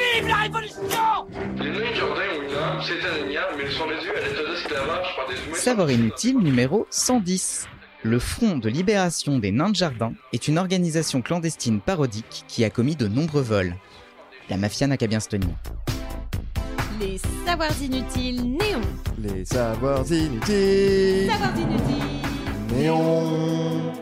Vive 0.00 0.28
la 0.28 0.36
révolution 0.36 0.80
Les 1.58 1.70
ont 1.70 2.14
une 2.14 2.56
âme, 2.56 2.80
c'est 2.82 3.06
indéniable, 3.06 3.54
mais 3.58 3.64
ils 3.66 3.72
sont 3.72 3.86
réduits 3.86 4.10
à 4.10 4.26
l'état 4.26 4.50
d'esclavage 4.50 5.16
par 5.16 5.28
des 5.28 5.34
humains. 5.34 5.54
Savoir 5.54 5.90
inutile 5.90 6.38
numéro 6.38 6.86
110. 6.90 7.68
Le 8.02 8.18
Front 8.18 8.56
de 8.56 8.70
libération 8.70 9.38
des 9.38 9.52
nains 9.52 9.68
de 9.68 9.74
jardin 9.74 10.14
est 10.32 10.48
une 10.48 10.56
organisation 10.56 11.20
clandestine 11.20 11.80
parodique 11.80 12.44
qui 12.48 12.64
a 12.64 12.70
commis 12.70 12.96
de 12.96 13.08
nombreux 13.08 13.42
vols. 13.42 13.76
La 14.48 14.56
mafia 14.56 14.86
n'a 14.86 14.96
qu'à 14.96 15.06
bien 15.06 15.20
se 15.20 15.28
tenir. 15.28 15.50
Les 16.98 17.18
savoirs 17.46 17.82
inutiles 17.82 18.42
néons. 18.42 18.80
Les 19.18 19.44
savoirs 19.44 20.10
inutiles. 20.10 21.30
Savoirs 21.30 21.58
inutiles. 21.58 22.74
Néon. 22.74 23.92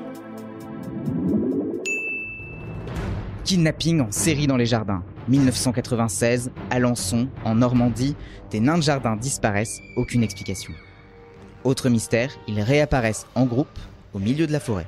Kidnapping 3.45 4.03
en 4.03 4.13
série 4.13 4.47
dans 4.47 4.57
les 4.57 4.67
jardins. 4.67 5.03
1996, 5.29 6.51
Alençon, 6.71 7.29
en 7.45 7.57
Normandie, 7.57 8.17
des 8.51 8.61
nains 8.61 8.79
de 8.79 8.83
jardin 8.83 9.17
disparaissent, 9.17 9.81
aucune 9.97 10.23
explication. 10.23 10.73
Autre 11.65 11.89
mystère, 11.89 12.31
ils 12.47 12.61
réapparaissent 12.61 13.27
en 13.35 13.45
groupe 13.45 13.79
au 14.15 14.19
milieu 14.19 14.47
de 14.47 14.53
la 14.53 14.61
forêt. 14.61 14.87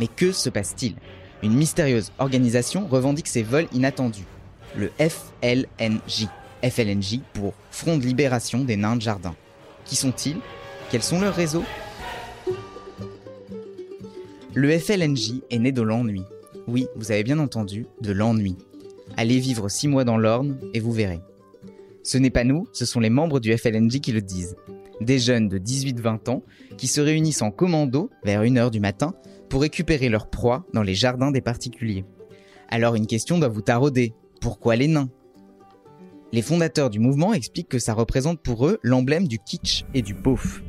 Mais 0.00 0.06
que 0.06 0.32
se 0.32 0.48
passe-t-il? 0.48 0.94
Une 1.42 1.54
mystérieuse 1.54 2.12
organisation 2.18 2.86
revendique 2.86 3.26
ces 3.26 3.42
vols 3.42 3.68
inattendus. 3.72 4.26
Le 4.76 4.90
FLNJ. 4.98 6.28
FLNJ 6.62 7.20
pour 7.32 7.52
Front 7.70 7.98
de 7.98 8.04
Libération 8.04 8.64
des 8.64 8.76
Nains 8.76 8.96
de 8.96 9.02
Jardin. 9.02 9.34
Qui 9.84 9.96
sont-ils? 9.96 10.38
Quels 10.90 11.02
sont 11.02 11.20
leurs 11.20 11.34
réseaux? 11.34 11.64
Le 14.54 14.78
FLNJ 14.78 15.42
est 15.50 15.58
né 15.58 15.72
de 15.72 15.82
l'ennui. 15.82 16.22
Oui, 16.66 16.86
vous 16.96 17.10
avez 17.10 17.24
bien 17.24 17.38
entendu, 17.38 17.86
de 18.00 18.12
l'ennui. 18.12 18.56
Allez 19.16 19.38
vivre 19.38 19.68
six 19.68 19.88
mois 19.88 20.04
dans 20.04 20.16
l'Orne 20.16 20.58
et 20.72 20.80
vous 20.80 20.92
verrez. 20.92 21.20
Ce 22.02 22.18
n'est 22.18 22.30
pas 22.30 22.44
nous, 22.44 22.66
ce 22.72 22.84
sont 22.84 23.00
les 23.00 23.10
membres 23.10 23.40
du 23.40 23.56
FLNJ 23.56 24.00
qui 24.00 24.12
le 24.12 24.20
disent. 24.20 24.56
Des 25.00 25.18
jeunes 25.18 25.48
de 25.48 25.58
18-20 25.58 26.30
ans 26.30 26.42
qui 26.76 26.86
se 26.86 27.00
réunissent 27.00 27.42
en 27.42 27.50
commando 27.50 28.10
vers 28.24 28.42
1h 28.42 28.70
du 28.70 28.80
matin 28.80 29.14
pour 29.48 29.62
récupérer 29.62 30.08
leur 30.08 30.28
proie 30.28 30.66
dans 30.72 30.82
les 30.82 30.94
jardins 30.94 31.30
des 31.30 31.40
particuliers. 31.40 32.04
Alors 32.68 32.94
une 32.94 33.06
question 33.06 33.38
doit 33.38 33.48
vous 33.48 33.62
tarauder. 33.62 34.14
Pourquoi 34.40 34.76
les 34.76 34.88
nains? 34.88 35.10
Les 36.32 36.42
fondateurs 36.42 36.90
du 36.90 36.98
mouvement 36.98 37.32
expliquent 37.32 37.68
que 37.68 37.78
ça 37.78 37.94
représente 37.94 38.40
pour 38.42 38.66
eux 38.66 38.78
l'emblème 38.82 39.28
du 39.28 39.38
kitsch 39.38 39.84
et 39.94 40.02
du 40.02 40.14
beauf. 40.14 40.62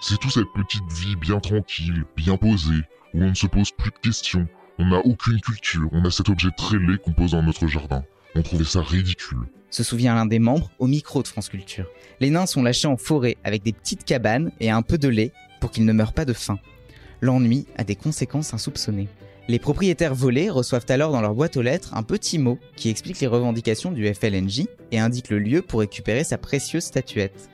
C'est 0.00 0.18
tout 0.20 0.30
cette 0.30 0.52
petite 0.54 0.92
vie 0.92 1.16
bien 1.16 1.40
tranquille, 1.40 2.04
bien 2.16 2.36
posée, 2.36 2.82
où 3.14 3.22
on 3.22 3.30
ne 3.30 3.34
se 3.34 3.46
pose 3.46 3.72
plus 3.72 3.90
de 3.90 3.98
questions. 3.98 4.46
On 4.80 4.86
n'a 4.86 4.98
aucune 4.98 5.40
culture, 5.40 5.88
on 5.90 6.04
a 6.04 6.10
cet 6.10 6.28
objet 6.28 6.50
très 6.56 6.78
laid 6.78 6.98
qu'on 6.98 7.12
pose 7.12 7.32
dans 7.32 7.42
notre 7.42 7.66
jardin. 7.66 8.04
On 8.36 8.42
trouvait 8.42 8.64
ça 8.64 8.80
ridicule. 8.80 9.38
se 9.70 9.82
souvient 9.82 10.14
l'un 10.14 10.24
des 10.24 10.38
membres 10.38 10.70
au 10.78 10.86
micro 10.86 11.20
de 11.20 11.28
France 11.28 11.48
Culture. 11.48 11.86
Les 12.20 12.30
nains 12.30 12.46
sont 12.46 12.62
lâchés 12.62 12.86
en 12.86 12.96
forêt 12.96 13.36
avec 13.42 13.64
des 13.64 13.72
petites 13.72 14.04
cabanes 14.04 14.52
et 14.60 14.70
un 14.70 14.82
peu 14.82 14.96
de 14.96 15.08
lait 15.08 15.32
pour 15.60 15.72
qu'ils 15.72 15.84
ne 15.84 15.92
meurent 15.92 16.12
pas 16.12 16.24
de 16.24 16.32
faim. 16.32 16.60
L'ennui 17.20 17.66
a 17.76 17.82
des 17.82 17.96
conséquences 17.96 18.54
insoupçonnées. 18.54 19.08
Les 19.48 19.58
propriétaires 19.58 20.14
volés 20.14 20.48
reçoivent 20.48 20.86
alors 20.90 21.10
dans 21.10 21.22
leur 21.22 21.34
boîte 21.34 21.56
aux 21.56 21.62
lettres 21.62 21.94
un 21.94 22.04
petit 22.04 22.38
mot 22.38 22.58
qui 22.76 22.88
explique 22.88 23.18
les 23.18 23.26
revendications 23.26 23.90
du 23.90 24.06
FLNJ 24.14 24.66
et 24.92 25.00
indique 25.00 25.30
le 25.30 25.40
lieu 25.40 25.62
pour 25.62 25.80
récupérer 25.80 26.22
sa 26.22 26.38
précieuse 26.38 26.84
statuette. 26.84 27.48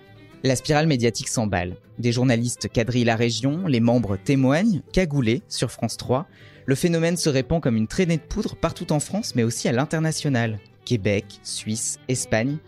La 0.47 0.57
spirale 0.57 0.87
médiatique 0.87 1.29
s'emballe. 1.29 1.79
Des 1.99 2.13
journalistes 2.13 2.69
quadrillent 2.71 3.05
la 3.05 3.17
région, 3.17 3.67
les 3.67 3.81
membres 3.81 4.19
témoignent, 4.23 4.83
cagoulés 4.93 5.41
sur 5.49 5.71
France 5.71 5.97
3. 5.97 6.27
Le 6.67 6.75
phénomène 6.75 7.17
se 7.17 7.31
répand 7.31 7.63
comme 7.63 7.79
une 7.79 7.87
traînée 7.87 8.19
de 8.19 8.23
poudre 8.23 8.55
partout 8.55 8.93
en 8.93 9.01
France 9.01 9.35
mais 9.35 9.43
aussi 9.43 9.69
à 9.69 9.73
l'international. 9.73 10.59
Québec, 10.85 11.25
Suisse, 11.45 11.99
Espagne. 12.09 12.59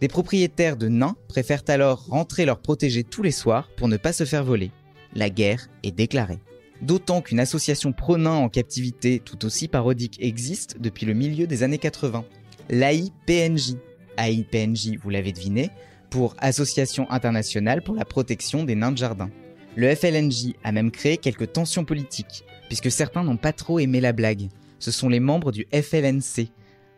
Des 0.00 0.08
propriétaires 0.08 0.76
de 0.76 0.88
nains 0.88 1.14
préfèrent 1.28 1.62
alors 1.68 2.04
rentrer 2.06 2.46
leur 2.46 2.58
protégés 2.58 3.04
tous 3.04 3.22
les 3.22 3.30
soirs 3.30 3.68
pour 3.76 3.86
ne 3.86 3.96
pas 3.96 4.12
se 4.12 4.24
faire 4.24 4.42
voler. 4.42 4.72
La 5.14 5.30
guerre 5.30 5.68
est 5.84 5.92
déclarée. 5.92 6.40
D'autant 6.82 7.20
qu'une 7.20 7.38
association 7.38 7.92
pro-nains 7.92 8.32
en 8.32 8.48
captivité 8.48 9.22
tout 9.24 9.44
aussi 9.44 9.68
parodique 9.68 10.18
existe 10.20 10.80
depuis 10.80 11.06
le 11.06 11.14
milieu 11.14 11.46
des 11.46 11.62
années 11.62 11.78
80. 11.78 12.24
L'AIPNJ. 12.70 13.76
AIPNJ, 14.16 14.96
vous 15.00 15.10
l'avez 15.10 15.32
deviné, 15.32 15.70
pour 16.10 16.34
Association 16.38 17.10
internationale 17.10 17.82
pour 17.82 17.94
la 17.94 18.04
protection 18.04 18.64
des 18.64 18.74
nains 18.74 18.92
de 18.92 18.98
jardin. 18.98 19.30
Le 19.76 19.94
FLNJ 19.94 20.54
a 20.64 20.72
même 20.72 20.90
créé 20.90 21.16
quelques 21.16 21.52
tensions 21.52 21.84
politiques, 21.84 22.44
puisque 22.66 22.90
certains 22.90 23.22
n'ont 23.22 23.36
pas 23.36 23.52
trop 23.52 23.78
aimé 23.78 24.00
la 24.00 24.12
blague. 24.12 24.48
Ce 24.80 24.90
sont 24.90 25.08
les 25.08 25.20
membres 25.20 25.52
du 25.52 25.66
FLNC, 25.72 26.48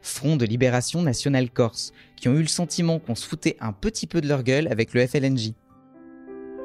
Front 0.00 0.36
de 0.36 0.46
Libération 0.46 1.02
Nationale 1.02 1.50
Corse, 1.50 1.92
qui 2.16 2.28
ont 2.28 2.34
eu 2.34 2.42
le 2.42 2.48
sentiment 2.48 2.98
qu'on 2.98 3.14
se 3.14 3.26
foutait 3.26 3.56
un 3.60 3.72
petit 3.72 4.06
peu 4.06 4.20
de 4.20 4.28
leur 4.28 4.42
gueule 4.42 4.68
avec 4.68 4.94
le 4.94 5.06
FLNJ. 5.06 5.52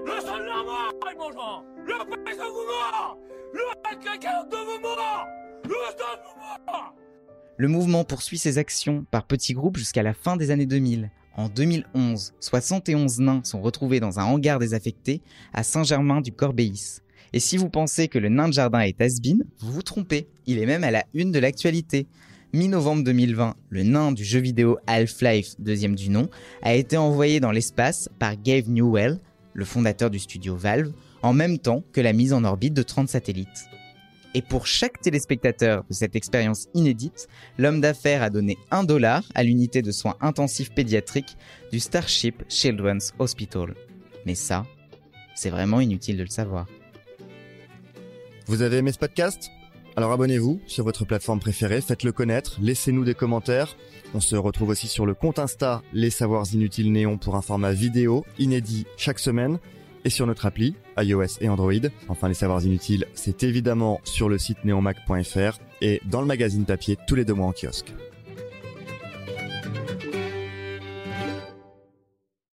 Le 0.05 0.21
sang 0.21 0.37
de 0.37 0.45
la 0.45 0.63
mort, 0.63 0.93
mon 1.17 1.31
gens 1.31 1.63
Le 1.85 2.23
pays 2.23 2.37
de 2.37 2.43
vous 2.43 2.65
mort 2.65 3.17
Le 3.53 4.03
quelqu'un 4.03 4.43
de 4.45 4.55
vous 4.55 4.81
mort 4.81 5.27
Le 5.65 5.69
sang 5.69 6.13
de 6.15 6.23
vous 6.23 6.65
mort 6.65 6.95
Le 7.57 7.67
mouvement 7.67 8.03
poursuit 8.05 8.37
ses 8.37 8.57
actions 8.57 9.05
par 9.11 9.25
petits 9.25 9.53
groupes 9.53 9.77
jusqu'à 9.77 10.03
la 10.03 10.13
fin 10.13 10.37
des 10.37 10.51
années 10.51 10.65
2000. 10.65 11.11
En 11.37 11.49
2011, 11.49 12.33
71 12.39 13.19
nains 13.19 13.41
sont 13.43 13.61
retrouvés 13.61 13.99
dans 13.99 14.19
un 14.19 14.23
hangar 14.23 14.57
désaffecté 14.57 15.21
à 15.53 15.61
Saint-Germain-du-Corbéis. 15.61 17.01
Et 17.31 17.39
si 17.39 17.57
vous 17.57 17.69
pensez 17.69 18.07
que 18.07 18.17
le 18.17 18.29
nain 18.29 18.47
de 18.47 18.53
jardin 18.53 18.79
est 18.79 18.99
has 18.99 19.19
vous 19.59 19.71
vous 19.71 19.83
trompez. 19.83 20.27
Il 20.47 20.57
est 20.57 20.65
même 20.65 20.83
à 20.83 20.89
la 20.89 21.05
une 21.13 21.31
de 21.31 21.37
l'actualité. 21.37 22.07
Mi-novembre 22.53 23.03
2020, 23.03 23.55
le 23.69 23.83
nain 23.83 24.13
du 24.13 24.23
jeu 24.23 24.39
vidéo 24.39 24.79
Half-Life, 24.87 25.53
deuxième 25.59 25.95
du 25.95 26.09
nom, 26.09 26.27
a 26.63 26.73
été 26.73 26.97
envoyé 26.97 27.39
dans 27.39 27.51
l'espace 27.51 28.09
par 28.17 28.35
Gabe 28.35 28.67
Newell, 28.67 29.19
le 29.53 29.65
fondateur 29.65 30.09
du 30.09 30.17
studio 30.17 30.55
Valve, 30.55 30.91
en 31.21 31.33
même 31.33 31.59
temps 31.59 31.83
que 31.93 32.01
la 32.01 32.13
mise 32.13 32.33
en 32.33 32.45
orbite 32.45 32.73
de 32.73 32.81
30 32.81 33.09
satellites. 33.09 33.69
Et 34.33 34.41
pour 34.41 34.67
chaque 34.67 35.01
téléspectateur 35.01 35.83
de 35.89 35.93
cette 35.93 36.15
expérience 36.15 36.67
inédite, 36.73 37.27
l'homme 37.57 37.81
d'affaires 37.81 38.21
a 38.21 38.29
donné 38.29 38.57
un 38.71 38.83
dollar 38.83 39.23
à 39.35 39.43
l'unité 39.43 39.81
de 39.81 39.91
soins 39.91 40.15
intensifs 40.21 40.71
pédiatriques 40.71 41.37
du 41.71 41.79
Starship 41.79 42.43
Children's 42.49 43.13
Hospital. 43.19 43.73
Mais 44.25 44.35
ça, 44.35 44.65
c'est 45.35 45.49
vraiment 45.49 45.79
inutile 45.79 46.17
de 46.17 46.23
le 46.23 46.29
savoir. 46.29 46.67
Vous 48.45 48.61
avez 48.61 48.77
aimé 48.77 48.91
ce 48.91 48.99
podcast? 48.99 49.49
Alors 49.95 50.11
abonnez-vous 50.11 50.61
sur 50.67 50.83
votre 50.83 51.05
plateforme 51.05 51.39
préférée, 51.39 51.81
faites-le 51.81 52.11
connaître, 52.11 52.59
laissez-nous 52.61 53.03
des 53.03 53.15
commentaires. 53.15 53.75
On 54.13 54.19
se 54.19 54.35
retrouve 54.35 54.69
aussi 54.69 54.87
sur 54.87 55.07
le 55.07 55.15
compte 55.15 55.39
Insta 55.39 55.81
Les 55.91 56.11
Savoirs 56.11 56.53
Inutiles 56.53 56.91
Néon 56.91 57.17
pour 57.17 57.35
un 57.35 57.41
format 57.41 57.71
vidéo 57.71 58.23
inédit 58.37 58.85
chaque 58.95 59.17
semaine 59.17 59.57
et 60.05 60.09
sur 60.09 60.27
notre 60.27 60.45
appli 60.45 60.75
iOS 60.97 61.39
et 61.41 61.49
Android. 61.49 61.73
Enfin, 62.07 62.27
Les 62.27 62.33
Savoirs 62.33 62.65
Inutiles, 62.65 63.05
c'est 63.13 63.43
évidemment 63.43 63.99
sur 64.03 64.29
le 64.29 64.37
site 64.37 64.63
neonmac.fr 64.65 65.59
et 65.81 66.01
dans 66.05 66.21
le 66.21 66.27
magazine 66.27 66.65
papier 66.65 66.97
tous 67.07 67.15
les 67.15 67.25
deux 67.25 67.33
mois 67.33 67.47
en 67.47 67.53
kiosque. 67.53 67.93